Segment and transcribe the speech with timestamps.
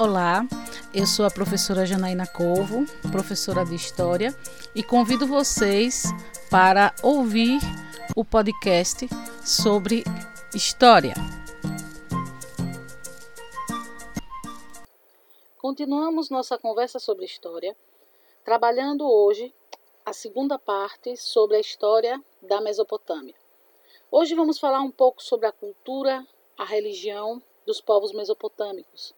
[0.00, 0.46] Olá,
[0.94, 4.32] eu sou a professora Janaína Corvo, professora de História,
[4.72, 6.04] e convido vocês
[6.48, 7.58] para ouvir
[8.14, 9.08] o podcast
[9.44, 10.04] sobre
[10.54, 11.14] História.
[15.56, 17.76] Continuamos nossa conversa sobre História,
[18.44, 19.52] trabalhando hoje
[20.06, 23.34] a segunda parte sobre a história da Mesopotâmia.
[24.12, 26.24] Hoje vamos falar um pouco sobre a cultura,
[26.56, 29.17] a religião dos povos mesopotâmicos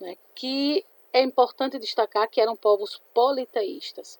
[0.00, 4.18] né, que é importante destacar que eram povos politeístas,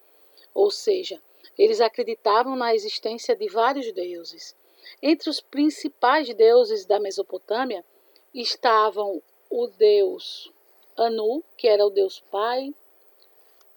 [0.54, 1.20] ou seja,
[1.58, 4.56] eles acreditavam na existência de vários deuses.
[5.02, 7.84] Entre os principais deuses da Mesopotâmia
[8.32, 10.52] estavam o deus
[10.96, 12.74] Anu, que era o deus pai,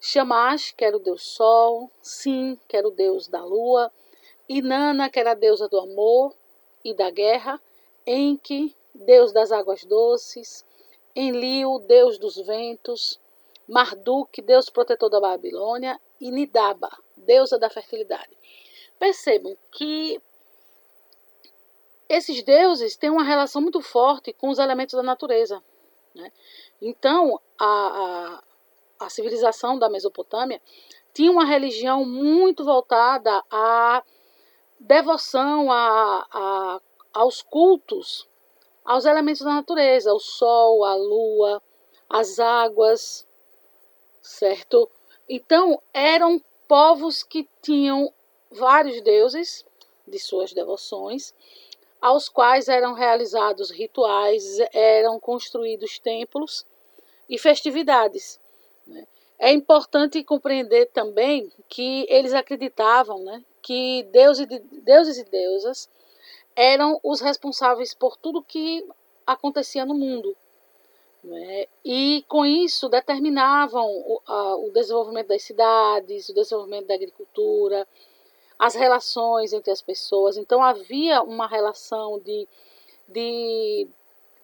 [0.00, 3.92] Shamash, que era o deus sol, Sim, que era o deus da lua,
[4.48, 6.34] Inanna, que era a deusa do amor
[6.84, 7.60] e da guerra,
[8.06, 10.64] Enki, deus das águas doces,
[11.18, 13.18] Enlil, deus dos ventos,
[13.66, 18.36] Marduk, deus protetor da Babilônia, e Nidaba, deusa da fertilidade.
[18.98, 20.20] Percebam que
[22.08, 25.62] esses deuses têm uma relação muito forte com os elementos da natureza.
[26.14, 26.32] Né?
[26.80, 28.42] Então, a,
[29.00, 30.62] a, a civilização da Mesopotâmia
[31.12, 34.02] tinha uma religião muito voltada à
[34.78, 35.68] devoção
[37.12, 38.28] aos cultos
[38.88, 41.62] aos elementos da natureza, o sol, a lua,
[42.08, 43.26] as águas,
[44.22, 44.90] certo?
[45.28, 48.10] Então, eram povos que tinham
[48.50, 49.62] vários deuses
[50.06, 51.34] de suas devoções,
[52.00, 56.64] aos quais eram realizados rituais, eram construídos templos
[57.28, 58.40] e festividades.
[58.86, 59.06] Né?
[59.38, 64.46] É importante compreender também que eles acreditavam né, que deuses,
[64.82, 65.90] deuses e deusas
[66.58, 68.84] eram os responsáveis por tudo que
[69.24, 70.36] acontecia no mundo.
[71.22, 71.66] Né?
[71.84, 77.86] E com isso determinavam o, a, o desenvolvimento das cidades, o desenvolvimento da agricultura,
[78.58, 80.36] as relações entre as pessoas.
[80.36, 82.48] Então havia uma relação de,
[83.06, 83.86] de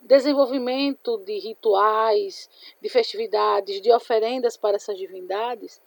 [0.00, 2.48] desenvolvimento de rituais,
[2.80, 5.80] de festividades, de oferendas para essas divindades,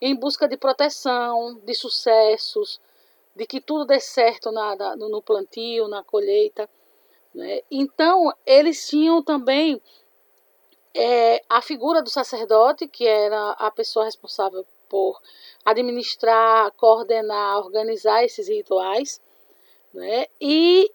[0.00, 2.80] em busca de proteção, de sucessos,
[3.34, 6.68] de que tudo dê certo na, na, no plantio, na colheita.
[7.34, 7.60] Né?
[7.70, 9.80] Então, eles tinham também
[10.94, 15.20] é, a figura do sacerdote, que era a pessoa responsável por
[15.64, 19.20] administrar, coordenar, organizar esses rituais.
[19.94, 20.26] Né?
[20.40, 20.90] E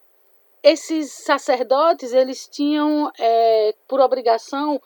[0.61, 4.81] esses sacerdotes, eles tinham é, por obrigação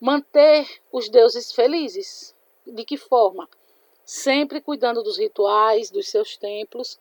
[0.00, 2.34] manter os deuses felizes.
[2.66, 3.48] De que forma?
[4.04, 6.98] Sempre cuidando dos rituais, dos seus templos.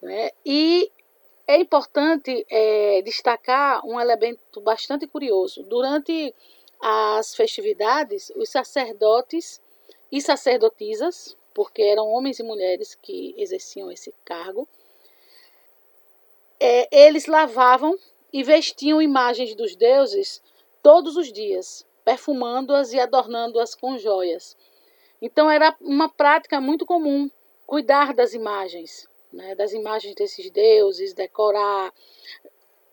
[0.00, 0.30] Né?
[0.44, 0.90] E
[1.46, 5.62] é importante é, destacar um elemento bastante curioso.
[5.64, 6.34] Durante
[6.80, 9.60] as festividades, os sacerdotes
[10.10, 14.68] e sacerdotisas, porque eram homens e mulheres que exerciam esse cargo,
[16.58, 17.98] é, eles lavavam
[18.32, 20.40] e vestiam imagens dos deuses
[20.82, 24.56] todos os dias, perfumando-as e adornando-as com joias.
[25.22, 27.30] Então era uma prática muito comum
[27.64, 31.94] cuidar das imagens, né, das imagens desses deuses, decorar,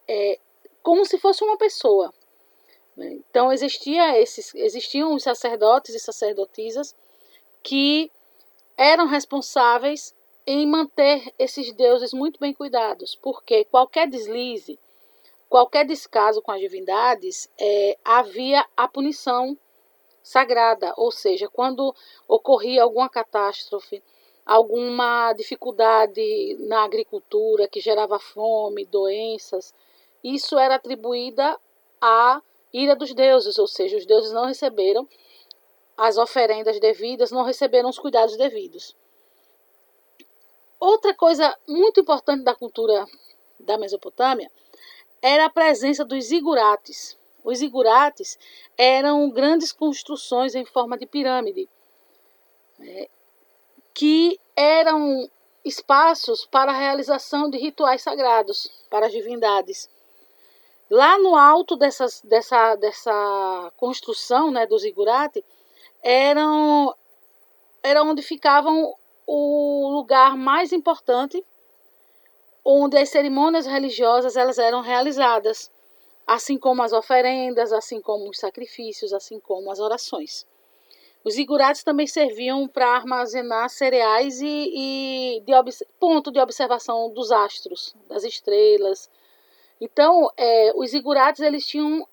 [0.08, 0.40] é,
[0.84, 2.14] como se fosse uma pessoa.
[2.96, 3.14] Né.
[3.30, 6.96] Então existia esses, existiam os sacerdotes e sacerdotisas
[7.64, 8.12] que
[8.78, 10.14] eram responsáveis
[10.46, 14.80] em manter esses deuses muito bem cuidados, porque qualquer deslize,
[15.50, 19.58] qualquer descaso com as divindades, é, havia a punição
[20.24, 21.94] sagrada, ou seja, quando
[22.28, 24.04] ocorria alguma catástrofe,
[24.46, 29.74] alguma dificuldade na agricultura que gerava fome, doenças,
[30.24, 31.60] isso era atribuída
[32.02, 32.42] à
[32.74, 35.08] ira dos deuses, ou seja, os deuses não receberam
[35.98, 38.96] as oferendas devidas, não receberam os cuidados devidos.
[40.80, 43.06] Outra coisa muito importante da cultura
[43.60, 44.50] da Mesopotâmia
[45.22, 47.19] era a presença dos zigurates.
[47.44, 48.38] Os igurates
[48.78, 51.70] eram grandes construções em forma de pirâmide,
[52.78, 53.08] né,
[53.94, 55.30] que eram
[55.64, 59.90] espaços para a realização de rituais sagrados para as divindades.
[60.90, 65.44] Lá no alto dessas, dessa, dessa construção né, dos igurate,
[66.02, 66.96] eram,
[67.84, 68.96] era onde ficavam
[69.28, 71.46] o lugar mais importante
[72.64, 75.72] onde as cerimônias religiosas elas eram realizadas
[76.30, 80.46] assim como as oferendas, assim como os sacrifícios, assim como as orações.
[81.24, 85.52] Os igurates também serviam para armazenar cereais e, e de
[86.00, 89.10] ponto de observação dos astros, das estrelas.
[89.82, 92.08] Então, é, os igurates eles tinham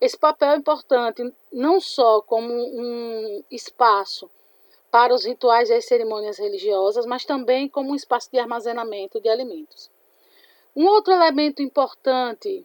[0.00, 4.30] esse papel importante não só como um espaço
[4.92, 9.28] para os rituais e as cerimônias religiosas, mas também como um espaço de armazenamento de
[9.28, 9.90] alimentos.
[10.74, 12.64] Um outro elemento importante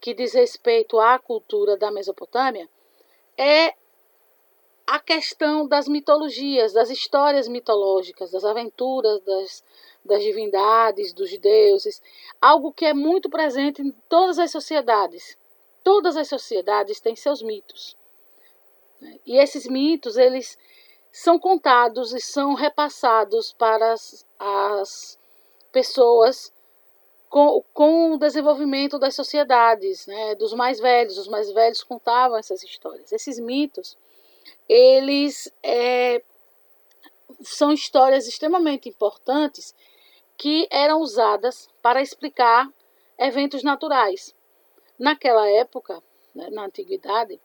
[0.00, 2.68] que diz respeito à cultura da Mesopotâmia
[3.36, 3.74] é
[4.86, 9.64] a questão das mitologias, das histórias mitológicas, das aventuras das,
[10.04, 12.02] das divindades, dos deuses,
[12.40, 15.38] algo que é muito presente em todas as sociedades.
[15.84, 17.96] Todas as sociedades têm seus mitos.
[19.00, 19.20] Né?
[19.24, 20.58] E esses mitos, eles
[21.12, 25.18] são contados e são repassados para as, as
[25.70, 26.52] pessoas
[27.30, 31.16] com, com, o desenvolvimento das sociedades, né, dos mais velhos.
[31.16, 33.12] Os mais velhos contavam essas histórias.
[33.12, 33.96] Esses mitos
[34.68, 36.22] eles é,
[37.40, 39.74] são histórias extremamente importantes
[40.36, 42.68] que eram usadas para explicar
[43.16, 44.34] eventos naturais.
[44.98, 46.02] Naquela época,
[46.34, 47.40] né, na antiguidade,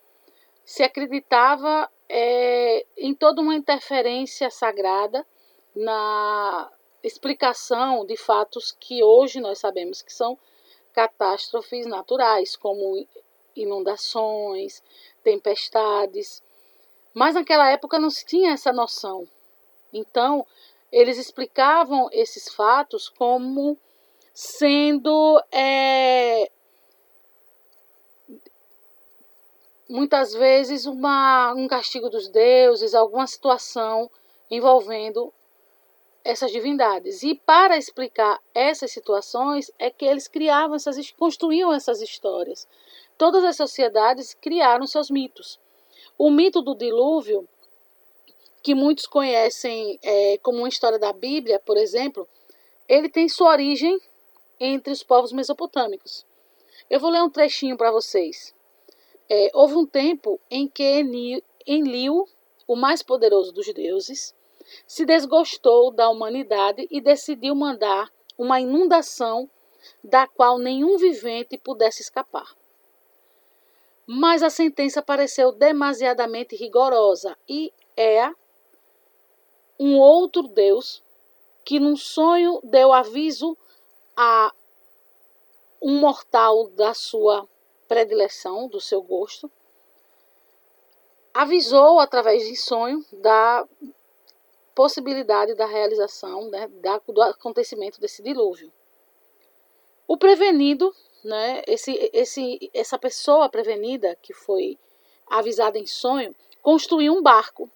[0.63, 5.25] se acreditava é, em toda uma interferência sagrada
[5.75, 6.71] na
[7.05, 10.37] explicação de fatos que hoje nós sabemos que são
[10.93, 13.05] catástrofes naturais, como
[13.55, 14.81] inundações,
[15.23, 16.41] tempestades.
[17.13, 19.27] Mas naquela época não se tinha essa noção.
[19.93, 20.45] Então,
[20.91, 23.77] eles explicavam esses fatos como
[24.33, 26.49] sendo é,
[29.87, 34.09] muitas vezes uma, um castigo dos deuses, alguma situação
[34.49, 35.33] envolvendo
[36.25, 37.22] essas divindades.
[37.22, 42.68] E para explicar essas situações é que eles criavam essas, construíam essas histórias.
[43.16, 45.60] Todas as sociedades criaram seus mitos.
[46.18, 47.48] O mito do dilúvio,
[48.63, 52.27] que muitos conhecem é, como uma história da Bíblia, por exemplo,
[52.89, 54.01] ele tem sua origem
[54.60, 56.25] entre os povos mesopotâmicos.
[56.89, 58.54] Eu vou ler um trechinho para vocês.
[59.30, 60.83] É, houve um tempo em que
[61.68, 62.27] Enlil,
[62.68, 64.33] o mais poderoso dos deuses,
[64.88, 69.50] se desgostou da humanidade e decidiu mandar uma inundação
[70.03, 72.56] da qual nenhum vivente pudesse escapar.
[74.06, 78.31] Mas a sentença pareceu demasiadamente rigorosa e é
[79.79, 81.03] um outro Deus
[81.63, 83.57] que num sonho deu aviso
[84.15, 84.53] a
[85.81, 87.47] um mortal da sua
[87.88, 89.51] predileção, do seu gosto,
[91.33, 93.67] avisou através de sonho da
[94.75, 96.69] possibilidade da realização né,
[97.07, 98.72] do acontecimento desse dilúvio.
[100.06, 100.94] O prevenido
[101.24, 104.77] né, esse, esse, essa pessoa prevenida que foi
[105.25, 107.69] avisada em sonho construiu um barco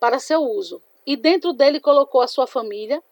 [0.00, 3.02] para seu uso e dentro dele colocou a sua família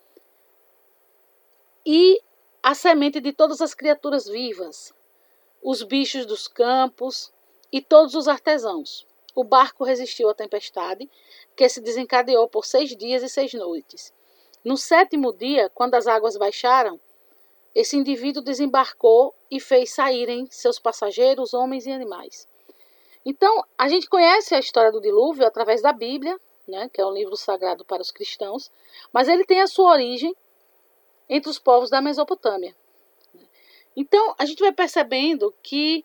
[1.85, 2.23] e
[2.63, 4.95] a semente de todas as criaturas vivas,
[5.63, 7.33] os bichos dos campos
[7.73, 9.07] e todos os artesãos.
[9.35, 11.09] O barco resistiu à tempestade,
[11.57, 14.13] que se desencadeou por seis dias e seis noites.
[14.65, 17.01] No sétimo dia, quando as águas baixaram,
[17.75, 22.49] esse indivíduo desembarcou e fez saírem seus passageiros, homens e animais.
[23.25, 27.13] Então, a gente conhece a história do dilúvio através da Bíblia, né, que é um
[27.13, 28.71] livro sagrado para os cristãos,
[29.13, 30.35] mas ele tem a sua origem
[31.29, 32.75] entre os povos da Mesopotâmia.
[33.97, 36.05] Então, a gente vai percebendo que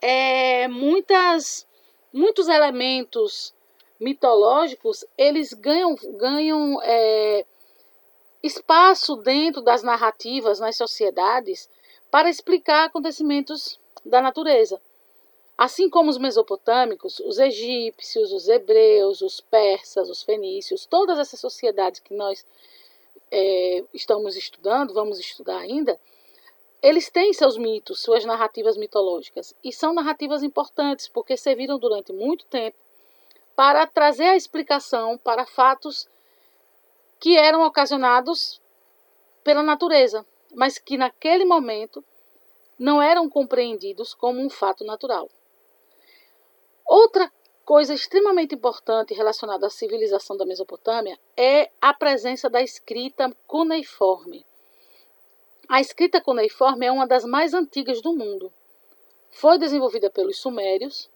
[0.00, 1.66] é, muitas,
[2.16, 3.54] muitos elementos
[4.00, 7.44] mitológicos eles ganham, ganham é,
[8.42, 11.68] espaço dentro das narrativas nas sociedades
[12.10, 14.80] para explicar acontecimentos da natureza.
[15.58, 22.00] Assim como os mesopotâmicos, os egípcios, os hebreus, os persas, os fenícios, todas essas sociedades
[22.00, 22.46] que nós
[23.30, 25.98] é, estamos estudando, vamos estudar ainda,
[26.86, 29.52] eles têm seus mitos, suas narrativas mitológicas.
[29.64, 32.76] E são narrativas importantes porque serviram durante muito tempo
[33.56, 36.08] para trazer a explicação para fatos
[37.18, 38.60] que eram ocasionados
[39.42, 40.24] pela natureza,
[40.54, 42.04] mas que naquele momento
[42.78, 45.28] não eram compreendidos como um fato natural.
[46.86, 47.32] Outra
[47.64, 54.46] coisa extremamente importante relacionada à civilização da Mesopotâmia é a presença da escrita cuneiforme.
[55.68, 58.52] A escrita cuneiforme é uma das mais antigas do mundo.
[59.30, 61.10] Foi desenvolvida pelos sumérios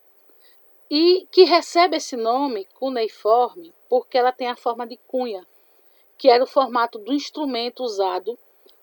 [0.90, 5.46] e que recebe esse nome cuneiforme porque ela tem a forma de cunha,
[6.18, 8.36] que era o formato do instrumento usado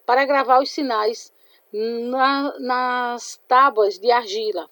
[0.06, 1.34] para gravar os sinais
[1.74, 4.70] na, nas tábuas de argila.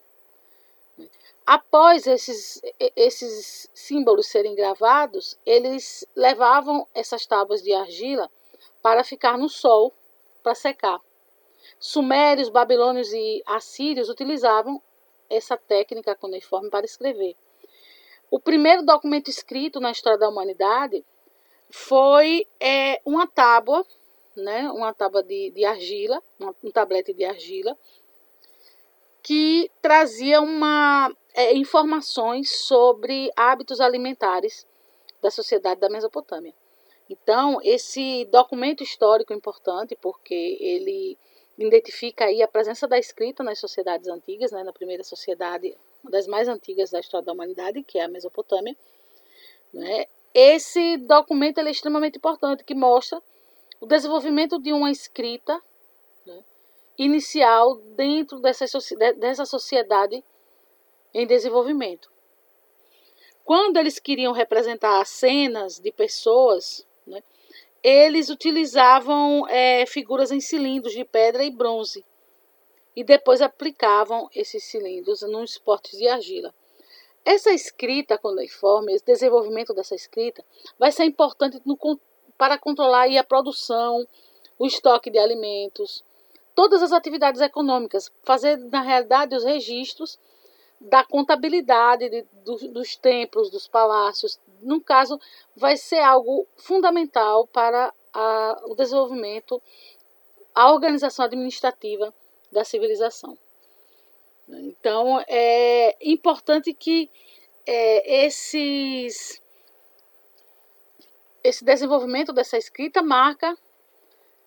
[1.46, 2.62] Após esses,
[2.96, 8.32] esses símbolos serem gravados, eles levavam essas tábuas de argila
[8.82, 9.94] para ficar no sol
[10.46, 11.02] para secar.
[11.80, 14.80] Sumérios, babilônios e assírios utilizavam
[15.28, 17.36] essa técnica cuneiforme para escrever.
[18.30, 21.04] O primeiro documento escrito na história da humanidade
[21.72, 23.84] foi é, uma tábua,
[24.38, 26.22] né, uma tábua de, de argila,
[26.64, 27.76] um tablete de argila,
[29.24, 34.68] que trazia uma, é, informações sobre hábitos alimentares
[35.24, 36.54] da sociedade da Mesopotâmia.
[37.10, 41.18] Então, esse documento histórico é importante porque ele
[41.58, 46.28] identifica aí a presença da escrita nas sociedades antigas, né, na primeira sociedade, uma das
[46.28, 48.76] mais antigas da história da humanidade, que é a Mesopotâmia.
[49.74, 50.06] Né?
[50.34, 53.22] Esse documento é extremamente importante, que mostra
[53.80, 55.62] o desenvolvimento de uma escrita
[56.26, 56.44] né,
[56.98, 58.66] inicial dentro dessa,
[59.18, 60.24] dessa sociedade
[61.14, 62.12] em desenvolvimento.
[63.46, 67.22] Quando eles queriam representar cenas de pessoas, né,
[67.84, 72.04] eles utilizavam é, figuras em cilindros de pedra e bronze
[72.96, 76.54] e depois aplicavam esses cilindros nos potes de argila.
[77.24, 80.44] Essa escrita cuneiforme, esse desenvolvimento dessa escrita,
[80.80, 81.78] vai ser importante no,
[82.38, 84.08] para controlar a produção,
[84.58, 86.04] o estoque de alimentos,
[86.54, 90.18] todas as atividades econômicas, fazer na realidade os registros
[90.80, 94.40] da contabilidade de, do, dos templos, dos palácios.
[94.66, 95.20] No caso,
[95.56, 99.62] vai ser algo fundamental para a, o desenvolvimento,
[100.56, 102.12] a organização administrativa
[102.52, 103.38] da civilização.
[104.50, 107.12] Então, é importante que
[107.66, 109.40] é, esses,
[111.44, 113.56] esse desenvolvimento dessa escrita marca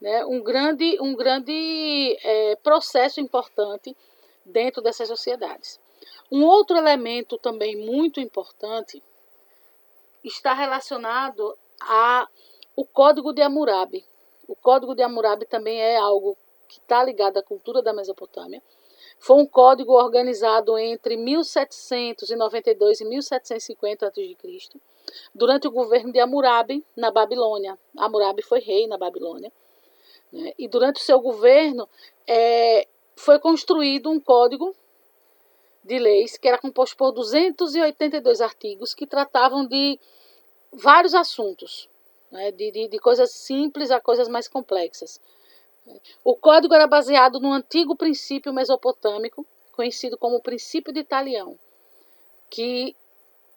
[0.00, 3.96] né, um grande, um grande é, processo importante
[4.44, 5.80] dentro dessas sociedades.
[6.30, 9.02] Um outro elemento também muito importante
[10.24, 14.04] está relacionado ao Código de Hammurabi.
[14.46, 16.36] O Código de Hammurabi também é algo
[16.68, 18.62] que está ligado à cultura da Mesopotâmia.
[19.18, 24.80] Foi um código organizado entre 1792 e 1750 a.C.,
[25.34, 27.78] durante o governo de Hammurabi na Babilônia.
[27.96, 29.50] Hammurabi foi rei na Babilônia.
[30.32, 30.52] Né?
[30.58, 31.88] E durante o seu governo
[32.26, 34.74] é, foi construído um código
[35.88, 39.98] de leis que era composto por 282 artigos que tratavam de
[40.70, 41.88] vários assuntos,
[42.30, 45.18] né, de, de, de coisas simples a coisas mais complexas.
[46.22, 51.58] O código era baseado no antigo princípio mesopotâmico, conhecido como princípio de Talião,
[52.50, 52.94] que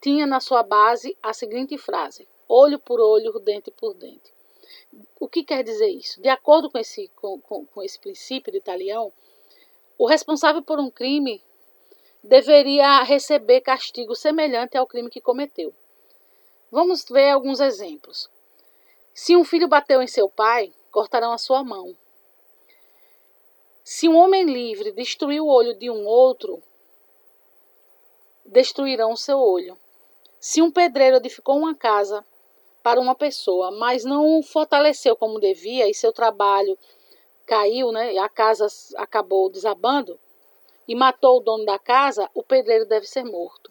[0.00, 4.32] tinha na sua base a seguinte frase: olho por olho, dente por dente.
[5.20, 6.22] O que quer dizer isso?
[6.22, 9.12] De acordo com esse, com, com, com esse princípio de Talião,
[9.98, 11.42] o responsável por um crime
[12.22, 15.74] deveria receber castigo semelhante ao crime que cometeu.
[16.70, 18.30] Vamos ver alguns exemplos.
[19.12, 21.96] Se um filho bateu em seu pai, cortarão a sua mão.
[23.84, 26.62] Se um homem livre destruiu o olho de um outro,
[28.46, 29.76] destruirão o seu olho.
[30.40, 32.24] Se um pedreiro edificou uma casa
[32.82, 36.78] para uma pessoa, mas não o fortaleceu como devia e seu trabalho
[37.44, 40.18] caiu, né, a casa acabou desabando,
[40.86, 43.70] e matou o dono da casa, o pedreiro deve ser morto.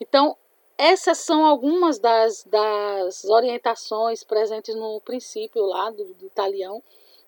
[0.00, 0.36] Então,
[0.76, 6.30] essas são algumas das, das orientações presentes no princípio lá do, do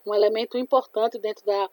[0.06, 1.70] um elemento importante dentro da,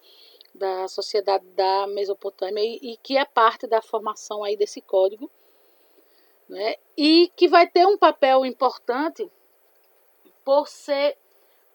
[0.54, 5.30] da sociedade da Mesopotâmia e, e, que é parte da formação aí desse código,
[6.48, 6.76] né?
[6.96, 9.30] e que vai ter um papel importante
[10.46, 11.18] por ser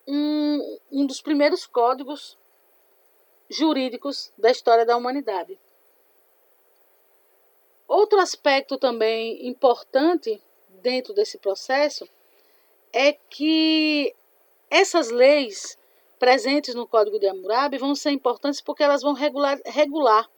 [0.07, 2.39] um, um dos primeiros códigos
[3.49, 5.59] jurídicos da história da humanidade.
[7.87, 10.43] Outro aspecto também importante
[10.83, 12.09] dentro desse processo
[12.93, 14.15] é que
[14.71, 15.79] essas leis
[16.19, 20.29] presentes no Código de Hammurabi vão ser importantes porque elas vão regular, regular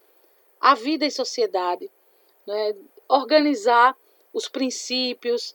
[0.61, 1.91] a vida em sociedade,
[2.47, 2.75] né?
[3.09, 3.97] organizar
[4.33, 5.55] os princípios,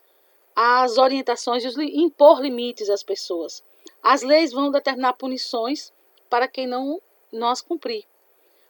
[0.56, 3.62] as orientações e impor limites às pessoas.
[4.02, 5.92] As leis vão determinar punições
[6.28, 7.00] para quem não
[7.34, 8.04] nós cumprir,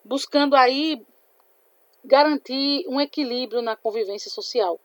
[0.04, 1.04] buscando aí
[2.04, 4.78] garantir um equilíbrio na convivência social.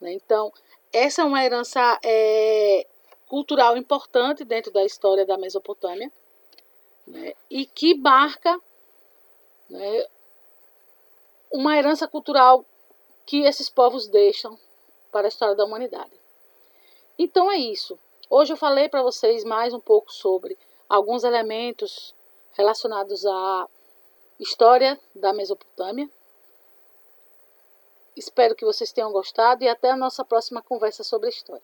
[0.00, 0.12] Né?
[0.12, 0.52] Então,
[0.92, 2.86] essa é uma herança é,
[3.26, 6.10] cultural importante dentro da história da Mesopotâmia
[7.06, 7.34] né?
[7.48, 8.60] e que marca
[9.68, 10.06] né,
[11.52, 12.64] uma herança cultural
[13.24, 14.58] que esses povos deixam
[15.12, 16.12] para a história da humanidade.
[17.18, 17.98] Então é isso.
[18.28, 22.14] Hoje eu falei para vocês mais um pouco sobre alguns elementos
[22.52, 23.68] relacionados à
[24.38, 26.08] história da Mesopotâmia.
[28.16, 31.62] Espero que vocês tenham gostado e até a nossa próxima conversa sobre a história.